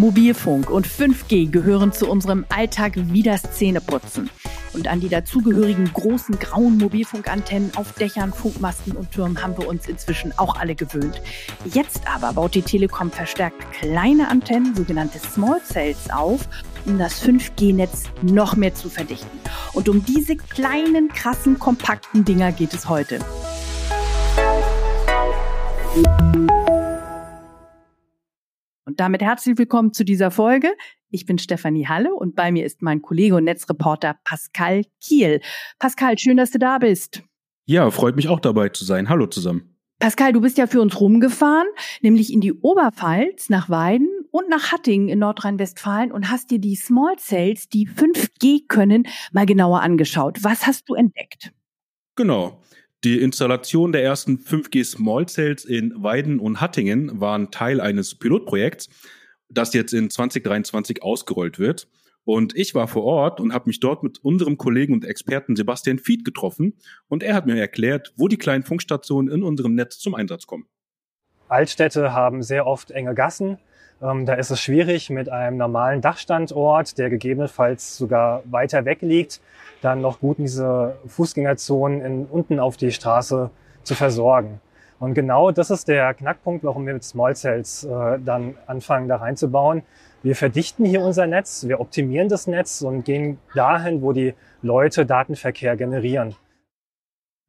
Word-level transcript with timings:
Mobilfunk 0.00 0.70
und 0.70 0.88
5G 0.88 1.50
gehören 1.50 1.92
zu 1.92 2.08
unserem 2.08 2.46
Alltag 2.48 2.94
wie 2.94 3.22
das 3.22 3.42
Zähneputzen. 3.42 4.30
Und 4.72 4.88
an 4.88 5.00
die 5.00 5.10
dazugehörigen 5.10 5.92
großen 5.92 6.38
grauen 6.38 6.78
Mobilfunkantennen 6.78 7.72
auf 7.76 7.92
Dächern, 7.92 8.32
Funkmasten 8.32 8.96
und 8.96 9.10
Türmen 9.10 9.42
haben 9.42 9.58
wir 9.58 9.68
uns 9.68 9.86
inzwischen 9.88 10.32
auch 10.38 10.56
alle 10.56 10.74
gewöhnt. 10.74 11.20
Jetzt 11.66 12.00
aber 12.08 12.32
baut 12.32 12.54
die 12.54 12.62
Telekom 12.62 13.10
verstärkt 13.10 13.60
kleine 13.72 14.28
Antennen, 14.28 14.74
sogenannte 14.74 15.18
Small 15.18 15.60
Cells, 15.62 16.08
auf, 16.10 16.48
um 16.86 16.98
das 16.98 17.22
5G-Netz 17.22 18.04
noch 18.22 18.56
mehr 18.56 18.74
zu 18.74 18.88
verdichten. 18.88 19.38
Und 19.74 19.90
um 19.90 20.02
diese 20.02 20.36
kleinen, 20.36 21.08
krassen, 21.08 21.58
kompakten 21.58 22.24
Dinger 22.24 22.52
geht 22.52 22.72
es 22.72 22.88
heute. 22.88 23.18
Damit 29.00 29.22
herzlich 29.22 29.56
willkommen 29.56 29.94
zu 29.94 30.04
dieser 30.04 30.30
Folge. 30.30 30.74
Ich 31.08 31.24
bin 31.24 31.38
Stefanie 31.38 31.88
Halle 31.88 32.14
und 32.14 32.36
bei 32.36 32.52
mir 32.52 32.66
ist 32.66 32.82
mein 32.82 33.00
Kollege 33.00 33.34
und 33.34 33.44
Netzreporter 33.44 34.18
Pascal 34.24 34.82
Kiel. 35.00 35.40
Pascal, 35.78 36.18
schön, 36.18 36.36
dass 36.36 36.50
du 36.50 36.58
da 36.58 36.76
bist. 36.76 37.22
Ja, 37.64 37.90
freut 37.90 38.14
mich 38.14 38.28
auch 38.28 38.40
dabei 38.40 38.68
zu 38.68 38.84
sein. 38.84 39.08
Hallo 39.08 39.26
zusammen. 39.26 39.74
Pascal, 40.00 40.34
du 40.34 40.42
bist 40.42 40.58
ja 40.58 40.66
für 40.66 40.82
uns 40.82 41.00
rumgefahren, 41.00 41.66
nämlich 42.02 42.30
in 42.30 42.42
die 42.42 42.52
Oberpfalz, 42.52 43.48
nach 43.48 43.70
Weiden 43.70 44.10
und 44.32 44.50
nach 44.50 44.70
Hattingen 44.70 45.08
in 45.08 45.20
Nordrhein-Westfalen 45.20 46.12
und 46.12 46.30
hast 46.30 46.50
dir 46.50 46.58
die 46.58 46.76
Small 46.76 47.16
Cells, 47.18 47.70
die 47.70 47.88
5G 47.88 48.68
können, 48.68 49.06
mal 49.32 49.46
genauer 49.46 49.80
angeschaut. 49.80 50.44
Was 50.44 50.66
hast 50.66 50.90
du 50.90 50.94
entdeckt? 50.94 51.52
Genau. 52.16 52.60
Die 53.02 53.18
Installation 53.18 53.92
der 53.92 54.02
ersten 54.02 54.36
5G 54.36 54.84
Small 54.84 55.26
Cells 55.26 55.64
in 55.64 56.02
Weiden 56.02 56.38
und 56.38 56.60
Hattingen 56.60 57.18
waren 57.18 57.50
Teil 57.50 57.80
eines 57.80 58.14
Pilotprojekts, 58.14 58.90
das 59.48 59.72
jetzt 59.72 59.94
in 59.94 60.10
2023 60.10 61.02
ausgerollt 61.02 61.58
wird. 61.58 61.88
Und 62.24 62.54
ich 62.54 62.74
war 62.74 62.88
vor 62.88 63.04
Ort 63.04 63.40
und 63.40 63.54
habe 63.54 63.70
mich 63.70 63.80
dort 63.80 64.02
mit 64.02 64.22
unserem 64.22 64.58
Kollegen 64.58 64.92
und 64.92 65.06
Experten 65.06 65.56
Sebastian 65.56 65.98
Fied 65.98 66.26
getroffen 66.26 66.74
und 67.08 67.22
er 67.22 67.34
hat 67.34 67.46
mir 67.46 67.56
erklärt, 67.56 68.12
wo 68.16 68.28
die 68.28 68.36
kleinen 68.36 68.64
Funkstationen 68.64 69.28
in 69.28 69.42
unserem 69.42 69.74
Netz 69.74 69.98
zum 69.98 70.14
Einsatz 70.14 70.46
kommen. 70.46 70.66
Altstädte 71.50 72.12
haben 72.12 72.42
sehr 72.42 72.66
oft 72.66 72.90
enge 72.90 73.14
Gassen. 73.14 73.58
Ähm, 74.02 74.24
da 74.24 74.34
ist 74.34 74.50
es 74.50 74.60
schwierig, 74.60 75.10
mit 75.10 75.28
einem 75.28 75.56
normalen 75.56 76.00
Dachstandort, 76.00 76.96
der 76.98 77.10
gegebenenfalls 77.10 77.96
sogar 77.96 78.42
weiter 78.46 78.84
weg 78.84 79.02
liegt, 79.02 79.40
dann 79.82 80.00
noch 80.00 80.20
gut 80.20 80.38
diese 80.38 80.96
Fußgängerzonen 81.06 82.00
in, 82.00 82.26
unten 82.26 82.60
auf 82.60 82.76
die 82.76 82.92
Straße 82.92 83.50
zu 83.82 83.94
versorgen. 83.94 84.60
Und 84.98 85.14
genau 85.14 85.50
das 85.50 85.70
ist 85.70 85.88
der 85.88 86.12
Knackpunkt, 86.14 86.62
warum 86.62 86.86
wir 86.86 86.92
mit 86.92 87.04
Small 87.04 87.34
Cells 87.34 87.84
äh, 87.84 88.18
dann 88.24 88.54
anfangen, 88.66 89.08
da 89.08 89.16
reinzubauen. 89.16 89.82
Wir 90.22 90.36
verdichten 90.36 90.84
hier 90.84 91.00
unser 91.00 91.26
Netz, 91.26 91.66
wir 91.66 91.80
optimieren 91.80 92.28
das 92.28 92.46
Netz 92.46 92.82
und 92.82 93.06
gehen 93.06 93.38
dahin, 93.54 94.02
wo 94.02 94.12
die 94.12 94.34
Leute 94.60 95.06
Datenverkehr 95.06 95.76
generieren. 95.76 96.36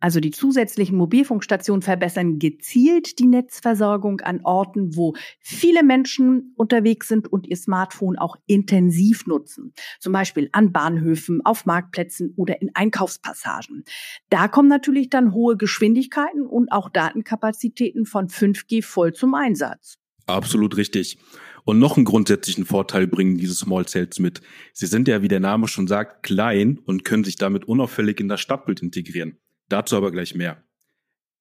Also 0.02 0.20
die 0.20 0.32
zusätzlichen 0.32 0.98
Mobilfunkstationen 0.98 1.84
verbessern 1.84 2.40
gezielt 2.40 3.20
die 3.20 3.28
Netzversorgung 3.28 4.20
an 4.22 4.42
Orten, 4.44 4.96
wo 4.96 5.14
viele 5.40 5.84
Menschen 5.84 6.54
unterwegs 6.58 7.08
sind 7.08 7.32
und 7.32 7.48
ihr 7.48 7.56
Smartphone 7.56 8.18
auch 8.18 8.36
intensiv 8.48 9.28
nutzen. 9.28 9.74
Zum 10.00 10.12
Beispiel 10.12 10.50
an 10.52 10.72
Bahnhöfen, 10.72 11.46
auf 11.46 11.66
Marktplätzen 11.66 12.34
oder 12.36 12.62
in 12.62 12.72
Einkaufspassagen. 12.74 13.84
Da 14.30 14.48
kommen 14.48 14.68
natürlich 14.68 15.10
dann 15.10 15.34
hohe 15.34 15.56
Geschwindigkeiten 15.56 16.48
und 16.48 16.72
auch 16.72 16.90
Datenkapazitäten 16.90 18.06
von 18.06 18.28
5G 18.28 18.84
voll 18.84 19.14
zum 19.14 19.36
Einsatz. 19.36 20.00
Absolut 20.26 20.78
richtig. 20.78 21.20
Und 21.64 21.78
noch 21.78 21.96
einen 21.96 22.06
grundsätzlichen 22.06 22.66
Vorteil 22.66 23.06
bringen 23.06 23.38
diese 23.38 23.54
Small 23.54 23.88
Cells 23.88 24.18
mit. 24.18 24.42
Sie 24.74 24.88
sind 24.88 25.08
ja, 25.08 25.22
wie 25.22 25.28
der 25.28 25.40
Name 25.40 25.68
schon 25.68 25.88
sagt, 25.88 26.24
klein 26.24 26.80
und 26.86 27.06
können 27.06 27.24
sich 27.24 27.36
damit 27.36 27.66
unauffällig 27.66 28.20
in 28.20 28.28
das 28.28 28.42
Stadtbild 28.42 28.82
integrieren. 28.82 29.38
Dazu 29.72 29.96
aber 29.96 30.12
gleich 30.12 30.36
mehr. 30.36 30.62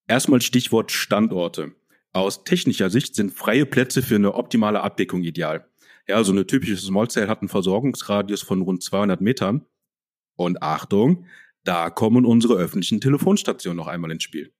Erstmal 0.06 0.40
Stichwort 0.40 0.92
Standorte. 0.92 1.74
Aus 2.12 2.44
technischer 2.44 2.88
Sicht 2.88 3.16
sind 3.16 3.32
freie 3.32 3.66
Plätze 3.66 4.02
für 4.02 4.14
eine 4.14 4.34
optimale 4.34 4.82
Abdeckung 4.82 5.24
ideal. 5.24 5.68
Ja, 6.06 6.22
so 6.22 6.30
eine 6.30 6.46
typische 6.46 6.76
Small 6.76 7.08
Cell 7.08 7.28
hat 7.28 7.40
einen 7.40 7.48
Versorgungsradius 7.48 8.42
von 8.42 8.62
rund 8.62 8.84
200 8.84 9.20
Metern. 9.20 9.66
Und 10.36 10.62
Achtung, 10.62 11.26
da 11.64 11.90
kommen 11.90 12.24
unsere 12.24 12.54
öffentlichen 12.54 13.00
Telefonstationen 13.00 13.76
noch 13.76 13.88
einmal 13.88 14.12
ins 14.12 14.22
Spiel. 14.22 14.52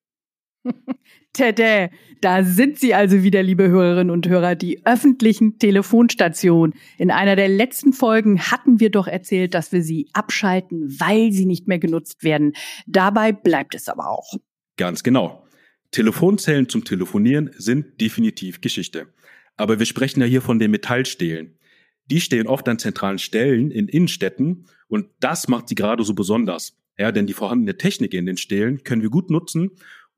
Tete, 1.33 1.91
da 2.21 2.43
sind 2.43 2.79
sie 2.79 2.95
also 2.95 3.23
wieder, 3.23 3.43
liebe 3.43 3.69
Hörerinnen 3.69 4.11
und 4.11 4.29
Hörer, 4.29 4.55
die 4.55 4.85
öffentlichen 4.85 5.59
Telefonstationen. 5.59 6.75
In 6.99 7.11
einer 7.11 7.37
der 7.37 7.49
letzten 7.49 7.93
Folgen 7.93 8.41
hatten 8.41 8.81
wir 8.81 8.91
doch 8.91 9.07
erzählt, 9.07 9.55
dass 9.55 9.73
wir 9.73 9.83
sie 9.83 10.09
abschalten, 10.13 11.01
weil 11.01 11.33
sie 11.33 11.47
nicht 11.47 11.69
mehr 11.69 11.79
genutzt 11.79 12.25
werden. 12.25 12.53
Dabei 12.87 13.33
bleibt 13.33 13.75
es 13.75 13.89
aber 13.89 14.11
auch. 14.11 14.35
Ganz 14.77 15.03
genau. 15.03 15.47
Telefonzellen 15.93 16.69
zum 16.69 16.85
Telefonieren 16.85 17.51
sind 17.57 18.01
definitiv 18.01 18.61
Geschichte. 18.61 19.09
Aber 19.57 19.79
wir 19.79 19.87
sprechen 19.87 20.21
ja 20.21 20.27
hier 20.27 20.43
von 20.43 20.59
den 20.59 20.71
Metallstählen. 20.71 21.59
Die 22.07 22.21
stehen 22.21 22.47
oft 22.47 22.69
an 22.69 22.79
zentralen 22.79 23.19
Stellen 23.19 23.71
in 23.71 23.89
Innenstädten 23.89 24.67
und 24.89 25.07
das 25.21 25.49
macht 25.49 25.69
sie 25.69 25.75
gerade 25.75 26.03
so 26.03 26.15
besonders. 26.15 26.77
Ja, 26.99 27.13
denn 27.13 27.27
die 27.27 27.33
vorhandene 27.33 27.79
Technik 27.79 28.13
in 28.13 28.27
den 28.27 28.37
Stählen 28.37 28.83
können 28.85 29.01
wir 29.01 29.11
gut 29.11 29.31
nutzen, 29.31 29.71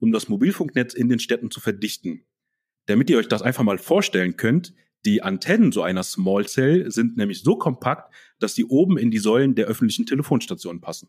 um 0.02 0.12
das 0.12 0.28
Mobilfunknetz 0.28 0.94
in 0.94 1.08
den 1.08 1.20
Städten 1.20 1.50
zu 1.50 1.60
verdichten. 1.60 2.24
Damit 2.86 3.08
ihr 3.08 3.18
euch 3.18 3.28
das 3.28 3.40
einfach 3.40 3.62
mal 3.62 3.78
vorstellen 3.78 4.36
könnt, 4.36 4.74
die 5.04 5.22
Antennen 5.22 5.72
so 5.72 5.82
einer 5.82 6.02
Small 6.02 6.46
Cell 6.46 6.90
sind 6.90 7.16
nämlich 7.16 7.42
so 7.42 7.56
kompakt, 7.56 8.12
dass 8.40 8.54
sie 8.54 8.64
oben 8.64 8.98
in 8.98 9.10
die 9.10 9.18
Säulen 9.18 9.54
der 9.54 9.66
öffentlichen 9.66 10.06
Telefonstationen 10.06 10.80
passen. 10.80 11.08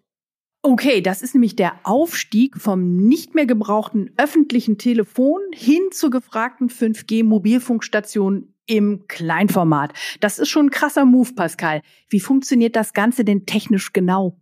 Okay, 0.62 1.02
das 1.02 1.22
ist 1.22 1.34
nämlich 1.34 1.56
der 1.56 1.74
Aufstieg 1.84 2.58
vom 2.58 2.96
nicht 2.96 3.36
mehr 3.36 3.46
gebrauchten 3.46 4.12
öffentlichen 4.18 4.78
Telefon 4.78 5.42
hin 5.54 5.82
zur 5.92 6.10
gefragten 6.10 6.70
5G-Mobilfunkstation 6.70 8.54
im 8.66 9.08
Kleinformat. 9.08 9.94
Das 10.22 10.40
ist 10.40 10.50
schon 10.50 10.68
ein 10.68 10.72
krasser 10.72 11.04
Move, 11.04 11.34
Pascal. 11.34 11.82
Wie 12.10 12.22
funktioniert 12.22 12.76
das 12.76 12.94
Ganze 12.94 13.26
denn 13.26 13.46
technisch 13.46 13.92
genau? 13.92 14.40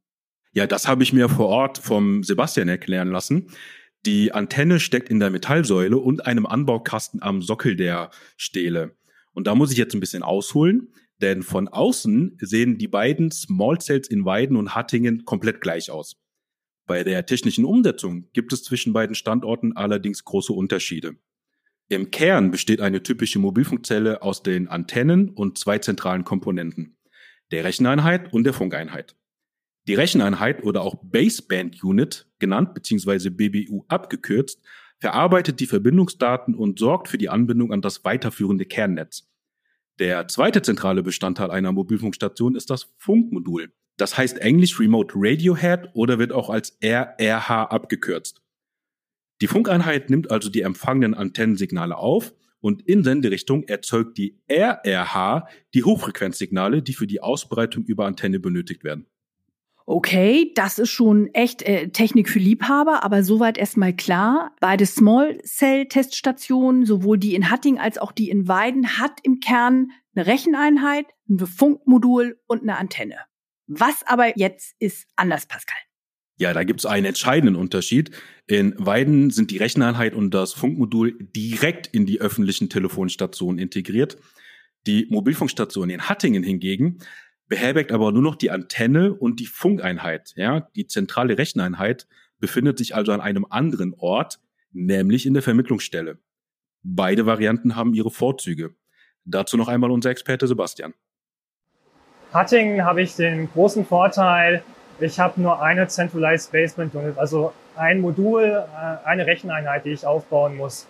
Ja, 0.54 0.68
das 0.68 0.88
habe 0.88 1.02
ich 1.02 1.14
mir 1.14 1.30
vor 1.30 1.48
Ort 1.48 1.78
vom 1.78 2.24
Sebastian 2.24 2.68
erklären 2.68 3.10
lassen. 3.10 3.48
Die 4.06 4.32
Antenne 4.32 4.80
steckt 4.80 5.10
in 5.10 5.20
der 5.20 5.30
Metallsäule 5.30 5.98
und 5.98 6.26
einem 6.26 6.48
Anbaukasten 6.48 7.22
am 7.22 7.42
Sockel 7.42 7.76
der 7.76 8.10
Stähle. 8.36 8.96
Und 9.34 9.46
da 9.46 9.54
muss 9.54 9.72
ich 9.72 9.78
jetzt 9.78 9.94
ein 9.94 10.00
bisschen 10.00 10.24
ausholen, 10.24 10.94
denn 11.22 11.44
von 11.44 11.68
außen 11.68 12.38
sehen 12.42 12.80
die 12.80 12.88
beiden 12.88 13.30
Small 13.32 13.80
Cells 13.80 14.10
in 14.10 14.26
Weiden 14.26 14.58
und 14.58 14.74
Hattingen 14.74 15.24
komplett 15.26 15.62
gleich 15.62 15.92
aus. 15.92 16.18
Bei 16.88 17.04
der 17.04 17.28
technischen 17.28 17.64
Umsetzung 17.64 18.28
gibt 18.34 18.52
es 18.54 18.64
zwischen 18.64 18.92
beiden 18.92 19.16
Standorten 19.16 19.78
allerdings 19.78 20.26
große 20.26 20.52
Unterschiede. 20.52 21.16
Im 21.88 22.10
Kern 22.10 22.52
besteht 22.52 22.82
eine 22.82 23.04
typische 23.04 23.38
Mobilfunkzelle 23.38 24.24
aus 24.24 24.42
den 24.42 24.68
Antennen 24.68 25.30
und 25.30 25.58
zwei 25.58 25.78
zentralen 25.78 26.24
Komponenten, 26.24 26.98
der 27.52 27.66
Recheneinheit 27.66 28.34
und 28.34 28.46
der 28.46 28.54
Funkeinheit. 28.54 29.16
Die 29.92 29.96
Recheneinheit 29.96 30.64
oder 30.64 30.84
auch 30.84 30.96
Baseband 31.04 31.84
Unit 31.84 32.26
genannt 32.40 32.74
bzw. 32.76 33.30
BBU 33.30 33.84
abgekürzt, 33.90 34.62
verarbeitet 35.00 35.60
die 35.60 35.66
Verbindungsdaten 35.66 36.56
und 36.56 36.80
sorgt 36.80 37.10
für 37.10 37.18
die 37.18 37.28
Anbindung 37.28 37.74
an 37.74 37.82
das 37.82 38.06
weiterführende 38.06 38.64
Kernnetz. 38.64 39.30
Der 40.00 40.30
zweite 40.30 40.62
zentrale 40.62 41.04
Bestandteil 41.04 41.52
einer 41.52 41.74
Mobilfunkstation 41.74 42.56
ist 42.56 42.70
das 42.70 42.94
Funkmodul. 43.00 43.74
Das 43.98 44.18
heißt 44.18 44.38
englisch 44.38 44.80
Remote 44.80 45.14
Radiohead 45.18 45.90
oder 45.94 46.20
wird 46.20 46.32
auch 46.32 46.50
als 46.50 46.78
RRH 46.82 47.66
abgekürzt. 47.66 48.42
Die 49.42 49.48
Funkeinheit 49.48 50.10
nimmt 50.10 50.32
also 50.32 50.50
die 50.50 50.62
empfangenen 50.62 51.16
Antennensignale 51.16 51.98
auf 51.98 52.34
und 52.62 52.82
in 52.84 53.04
Senderichtung 53.04 53.64
erzeugt 53.64 54.18
die 54.18 54.40
RRH 54.50 55.50
die 55.74 55.84
Hochfrequenzsignale, 55.84 56.82
die 56.82 56.94
für 56.94 57.08
die 57.08 57.22
Ausbreitung 57.22 57.84
über 57.84 58.06
Antenne 58.06 58.40
benötigt 58.40 58.86
werden. 58.86 59.11
Okay, 59.86 60.52
das 60.56 60.80
ist 60.80 60.90
schon 60.90 61.28
echt 61.34 61.64
äh, 61.64 61.90
Technik 61.90 62.30
für 62.30 62.40
Liebhaber, 62.40 63.04
aber 63.04 63.24
soweit 63.24 63.58
erstmal 63.58 63.94
klar. 63.94 64.56
Beide 64.60 64.86
Small 64.86 65.40
Cell 65.44 65.88
Teststationen, 65.88 66.86
sowohl 66.86 67.18
die 67.18 67.36
in 67.36 67.50
Hatting 67.50 67.80
als 67.80 67.98
auch 67.98 68.12
die 68.12 68.30
in 68.30 68.48
Weiden, 68.48 69.00
hat 69.00 69.20
im 69.24 69.40
Kern 69.40 69.92
eine 70.16 70.28
Recheneinheit, 70.28 71.08
ein 71.30 71.40
Funkmodul 71.40 72.40
und 72.48 72.62
eine 72.62 72.78
Antenne. 72.78 73.16
Was 73.68 74.04
aber 74.06 74.38
jetzt 74.38 74.76
ist 74.80 75.08
anders, 75.16 75.46
Pascal? 75.46 75.78
Ja, 76.38 76.54
da 76.54 76.64
gibt 76.64 76.80
es 76.80 76.86
einen 76.86 77.06
entscheidenden 77.06 77.56
Unterschied. 77.56 78.12
In 78.48 78.74
Weiden 78.78 79.30
sind 79.30 79.52
die 79.52 79.58
Recheneinheit 79.58 80.14
und 80.14 80.32
das 80.32 80.54
Funkmodul 80.54 81.18
direkt 81.36 81.88
in 81.88 82.06
die 82.06 82.20
öffentlichen 82.20 82.70
Telefonstationen 82.70 83.60
integriert. 83.60 84.18
Die 84.88 85.08
Mobilfunkstation 85.10 85.90
in 85.90 86.10
Hattingen 86.10 86.44
hingegen 86.44 87.00
beherbergt 87.52 87.92
aber 87.92 88.14
nur 88.14 88.22
noch 88.22 88.36
die 88.36 88.50
Antenne 88.50 89.14
und 89.14 89.42
die 89.42 89.46
Funkeinheit. 89.46 90.32
Ja, 90.38 90.70
die 90.78 90.88
zentrale 90.88 91.38
Recheneinheit 91.38 92.08
befindet 92.40 92.78
sich 92.78 92.96
also 92.96 93.12
an 93.12 93.20
einem 93.20 93.46
anderen 93.50 93.94
Ort, 93.94 94.40
nämlich 94.72 95.26
in 95.26 95.34
der 95.34 95.44
Vermittlungsstelle. 95.44 96.18
Beide 96.82 97.26
Varianten 97.26 97.76
haben 97.76 97.94
ihre 97.94 98.10
Vorzüge. 98.10 98.74
Dazu 99.26 99.58
noch 99.58 99.68
einmal 99.68 99.92
unser 99.92 100.12
Experte 100.12 100.48
Sebastian. 100.48 100.94
Hattingen 102.32 102.86
habe 102.86 103.02
ich 103.02 103.18
den 103.18 103.52
großen 103.52 103.86
Vorteil, 103.86 104.64
ich 105.02 105.20
habe 105.20 105.42
nur 105.42 105.62
eine 105.62 105.90
Centralized 105.90 106.54
Basement 106.54 106.96
Unit, 106.96 107.18
also 107.18 107.52
ein 107.76 108.00
Modul, 108.00 108.44
äh, 108.44 109.06
eine 109.06 109.26
Recheneinheit, 109.28 109.84
die 109.84 109.90
ich 109.90 110.06
aufbauen 110.06 110.56
muss. 110.56 110.88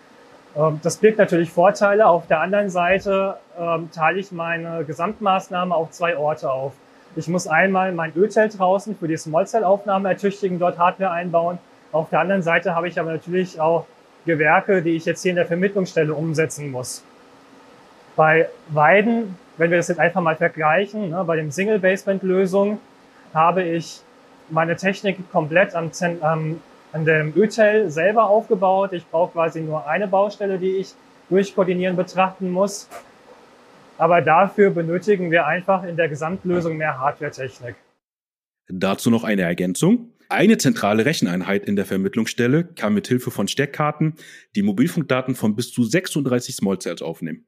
Ähm, 0.56 0.80
das 0.84 0.98
birgt 0.98 1.18
natürlich 1.18 1.52
Vorteile. 1.52 2.08
Auf 2.08 2.28
der 2.28 2.42
anderen 2.42 2.70
Seite 2.70 3.38
ähm, 3.60 3.90
teile 3.92 4.20
ich 4.20 4.32
meine 4.32 4.84
Gesamtmaßnahme 4.86 5.74
auf 5.76 5.92
zwei 5.92 6.18
Orte 6.18 6.52
auf. 6.52 6.74
Ich 7.16 7.28
muss 7.28 7.48
einmal 7.48 7.92
mein 7.92 8.14
Ölzell 8.16 8.50
draußen 8.50 8.96
für 8.96 9.08
die 9.08 9.18
Small 9.18 9.46
Cell 9.46 9.64
Aufnahme 9.64 10.10
ertüchtigen, 10.10 10.60
dort 10.60 10.78
Hardware 10.78 11.12
einbauen. 11.12 11.58
Auf 11.92 12.10
der 12.10 12.22
anderen 12.22 12.42
Seite 12.42 12.74
habe 12.74 12.88
ich 12.88 13.00
aber 13.00 13.12
natürlich 13.12 13.60
auch 13.60 13.86
Gewerke, 14.26 14.82
die 14.82 14.92
ich 14.92 15.06
jetzt 15.06 15.22
hier 15.22 15.32
in 15.32 15.36
der 15.36 15.46
Vermittlungsstelle 15.46 16.14
umsetzen 16.14 16.72
muss. 16.72 17.04
Bei 18.16 18.48
Weiden, 18.70 19.38
wenn 19.58 19.72
wir 19.72 19.78
das 19.78 19.90
jetzt 19.90 20.00
einfach 20.00 20.22
mal 20.22 20.36
vergleichen, 20.36 21.10
ne, 21.10 21.24
bei 21.26 21.36
dem 21.36 21.52
Single-Basement-Lösung 21.52 22.80
habe 23.34 23.64
ich 23.64 24.02
meine 24.50 24.76
Technik 24.76 25.18
komplett 25.32 25.76
am, 25.76 25.92
am, 26.22 26.62
an 26.94 27.06
dem 27.06 27.34
Ötel 27.36 27.90
selber 27.90 28.30
aufgebaut. 28.30 28.94
Ich 28.94 29.06
brauche 29.08 29.34
quasi 29.34 29.62
nur 29.62 29.88
eine 29.88 30.08
Baustelle, 30.08 30.60
die 30.60 30.78
ich 30.78 30.94
durchkoordinieren 31.30 31.96
betrachten 31.96 32.50
muss. 32.50 32.88
Aber 33.98 34.22
dafür 34.22 34.72
benötigen 34.72 35.32
wir 35.32 35.46
einfach 35.46 35.84
in 35.84 35.96
der 35.96 36.10
Gesamtlösung 36.10 36.78
mehr 36.78 37.00
Hardware-Technik. 37.00 37.76
Dazu 38.68 39.10
noch 39.10 39.24
eine 39.24 39.44
Ergänzung. 39.44 40.14
Eine 40.30 40.58
zentrale 40.58 41.06
Recheneinheit 41.06 41.66
in 41.66 41.76
der 41.76 41.86
Vermittlungsstelle 41.86 42.64
kann 42.64 42.94
mit 42.94 43.08
Hilfe 43.08 43.32
von 43.32 43.48
Steckkarten 43.48 44.16
die 44.56 44.64
Mobilfunkdaten 44.64 45.36
von 45.36 45.56
bis 45.56 45.74
zu 45.74 45.84
36 45.84 46.56
Small 46.56 46.80
Cells 46.80 47.02
aufnehmen. 47.02 47.46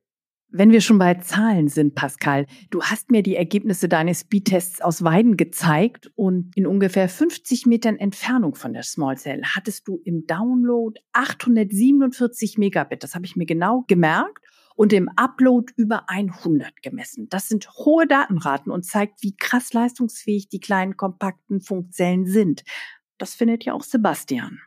Wenn 0.56 0.70
wir 0.70 0.82
schon 0.82 1.00
bei 1.00 1.16
Zahlen 1.16 1.68
sind, 1.68 1.96
Pascal, 1.96 2.46
du 2.70 2.84
hast 2.84 3.10
mir 3.10 3.24
die 3.24 3.36
Ergebnisse 3.36 3.90
deines 3.90 4.20
Speedtests 4.20 4.82
aus 4.82 5.04
Weiden 5.04 5.36
gezeigt 5.36 6.12
und 6.14 6.56
in 6.56 6.68
ungefähr 6.68 7.10
50 7.10 7.66
Metern 7.66 7.98
Entfernung 7.98 8.54
von 8.54 8.72
der 8.72 8.84
Small 8.84 9.18
Cell 9.18 9.42
hattest 9.44 9.88
du 9.88 10.00
im 10.06 10.28
Download 10.28 11.02
847 11.14 12.60
Megabit. 12.60 13.02
Das 13.02 13.16
habe 13.16 13.26
ich 13.26 13.36
mir 13.36 13.48
genau 13.48 13.84
gemerkt 13.88 14.46
und 14.76 14.94
im 14.94 15.10
Upload 15.16 15.74
über 15.76 16.08
100 16.08 16.84
gemessen. 16.84 17.28
Das 17.30 17.48
sind 17.48 17.68
hohe 17.72 18.06
Datenraten 18.06 18.72
und 18.72 18.86
zeigt, 18.86 19.24
wie 19.24 19.36
krass 19.36 19.74
leistungsfähig 19.74 20.50
die 20.50 20.60
kleinen 20.60 20.98
kompakten 20.98 21.62
Funkzellen 21.62 22.28
sind. 22.28 22.64
Das 23.18 23.34
findet 23.34 23.66
ja 23.66 23.74
auch 23.74 23.82
Sebastian. 23.82 24.60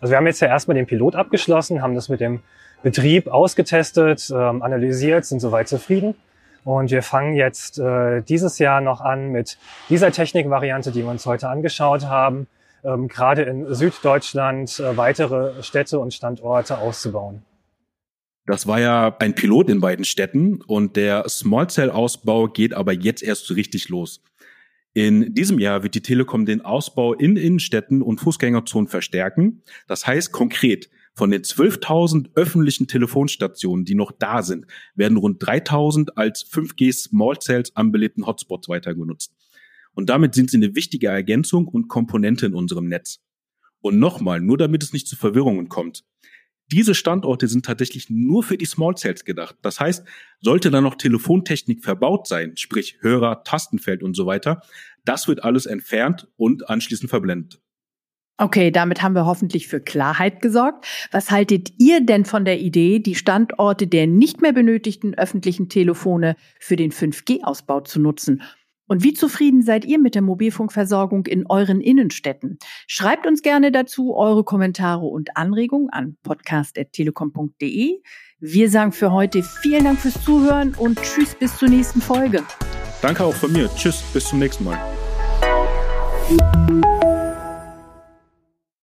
Also 0.00 0.12
wir 0.12 0.18
haben 0.18 0.26
jetzt 0.26 0.40
ja 0.40 0.48
erstmal 0.48 0.74
den 0.74 0.86
Pilot 0.86 1.14
abgeschlossen, 1.14 1.82
haben 1.82 1.94
das 1.94 2.08
mit 2.08 2.20
dem 2.20 2.40
Betrieb 2.82 3.28
ausgetestet, 3.28 4.30
ähm, 4.30 4.62
analysiert, 4.62 5.24
sind 5.24 5.40
soweit 5.40 5.68
zufrieden. 5.68 6.14
Und 6.64 6.90
wir 6.90 7.02
fangen 7.02 7.34
jetzt 7.34 7.78
äh, 7.78 8.22
dieses 8.22 8.58
Jahr 8.58 8.80
noch 8.80 9.00
an 9.00 9.30
mit 9.30 9.56
dieser 9.88 10.10
Technikvariante, 10.10 10.90
die 10.90 11.02
wir 11.02 11.10
uns 11.10 11.24
heute 11.24 11.48
angeschaut 11.48 12.06
haben, 12.06 12.48
ähm, 12.84 13.08
gerade 13.08 13.42
in 13.42 13.72
Süddeutschland 13.72 14.80
äh, 14.80 14.96
weitere 14.96 15.62
Städte 15.62 15.98
und 15.98 16.12
Standorte 16.12 16.78
auszubauen. 16.78 17.42
Das 18.46 18.66
war 18.66 18.78
ja 18.78 19.14
ein 19.18 19.34
Pilot 19.34 19.70
in 19.70 19.80
beiden 19.80 20.04
Städten 20.04 20.60
und 20.62 20.96
der 20.96 21.28
Small 21.28 21.68
Cell 21.68 21.90
Ausbau 21.90 22.46
geht 22.46 22.74
aber 22.74 22.92
jetzt 22.92 23.22
erst 23.22 23.46
so 23.46 23.54
richtig 23.54 23.88
los. 23.88 24.22
In 24.96 25.34
diesem 25.34 25.58
Jahr 25.58 25.82
wird 25.82 25.94
die 25.94 26.00
Telekom 26.00 26.46
den 26.46 26.62
Ausbau 26.62 27.12
in 27.12 27.36
Innenstädten 27.36 28.00
und 28.00 28.18
Fußgängerzonen 28.18 28.88
verstärken. 28.88 29.60
Das 29.88 30.06
heißt 30.06 30.32
konkret, 30.32 30.88
von 31.12 31.30
den 31.30 31.42
12.000 31.42 32.30
öffentlichen 32.34 32.88
Telefonstationen, 32.88 33.84
die 33.84 33.94
noch 33.94 34.10
da 34.10 34.42
sind, 34.42 34.64
werden 34.94 35.18
rund 35.18 35.42
3.000 35.42 36.12
als 36.14 36.50
5G 36.50 36.94
Small 36.94 37.38
Cells 37.38 37.76
anbelebten 37.76 38.24
Hotspots 38.24 38.70
weiter 38.70 38.94
genutzt. 38.94 39.34
Und 39.92 40.08
damit 40.08 40.34
sind 40.34 40.50
sie 40.50 40.56
eine 40.56 40.74
wichtige 40.74 41.08
Ergänzung 41.08 41.68
und 41.68 41.88
Komponente 41.88 42.46
in 42.46 42.54
unserem 42.54 42.88
Netz. 42.88 43.20
Und 43.82 43.98
nochmal, 43.98 44.40
nur 44.40 44.56
damit 44.56 44.82
es 44.82 44.94
nicht 44.94 45.08
zu 45.08 45.16
Verwirrungen 45.16 45.68
kommt. 45.68 46.04
Diese 46.72 46.94
Standorte 46.94 47.46
sind 47.46 47.64
tatsächlich 47.64 48.10
nur 48.10 48.42
für 48.42 48.58
die 48.58 48.64
Small 48.64 48.96
Cells 48.96 49.24
gedacht. 49.24 49.56
Das 49.62 49.78
heißt, 49.78 50.04
sollte 50.40 50.70
da 50.70 50.80
noch 50.80 50.96
Telefontechnik 50.96 51.84
verbaut 51.84 52.26
sein, 52.26 52.56
sprich 52.56 52.98
Hörer, 53.00 53.44
Tastenfeld 53.44 54.02
und 54.02 54.14
so 54.14 54.26
weiter, 54.26 54.62
das 55.04 55.28
wird 55.28 55.44
alles 55.44 55.66
entfernt 55.66 56.28
und 56.36 56.68
anschließend 56.68 57.08
verblendet. 57.08 57.60
Okay, 58.38 58.70
damit 58.70 59.00
haben 59.00 59.14
wir 59.14 59.24
hoffentlich 59.24 59.66
für 59.66 59.80
Klarheit 59.80 60.42
gesorgt. 60.42 60.86
Was 61.10 61.30
haltet 61.30 61.72
ihr 61.78 62.04
denn 62.04 62.26
von 62.26 62.44
der 62.44 62.60
Idee, 62.60 62.98
die 62.98 63.14
Standorte 63.14 63.86
der 63.86 64.06
nicht 64.06 64.42
mehr 64.42 64.52
benötigten 64.52 65.14
öffentlichen 65.14 65.70
Telefone 65.70 66.36
für 66.60 66.76
den 66.76 66.92
5G-Ausbau 66.92 67.80
zu 67.80 67.98
nutzen? 67.98 68.42
Und 68.86 69.02
wie 69.02 69.14
zufrieden 69.14 69.62
seid 69.62 69.84
ihr 69.84 69.98
mit 69.98 70.14
der 70.14 70.22
Mobilfunkversorgung 70.22 71.26
in 71.26 71.46
euren 71.46 71.80
Innenstädten? 71.80 72.58
Schreibt 72.86 73.26
uns 73.26 73.42
gerne 73.42 73.72
dazu 73.72 74.14
eure 74.14 74.44
Kommentare 74.44 75.06
und 75.06 75.36
Anregungen 75.36 75.90
an 75.90 76.16
podcast.telekom.de. 76.22 78.00
Wir 78.38 78.70
sagen 78.70 78.92
für 78.92 79.12
heute 79.12 79.42
vielen 79.42 79.84
Dank 79.84 79.98
fürs 79.98 80.22
Zuhören 80.22 80.74
und 80.74 81.00
tschüss 81.00 81.34
bis 81.34 81.56
zur 81.56 81.68
nächsten 81.68 82.00
Folge. 82.00 82.42
Danke 83.02 83.24
auch 83.24 83.34
von 83.34 83.52
mir. 83.52 83.68
Tschüss, 83.74 84.02
bis 84.12 84.26
zum 84.26 84.38
nächsten 84.38 84.64
Mal. 84.64 84.78